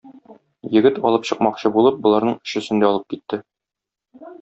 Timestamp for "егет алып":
0.77-1.29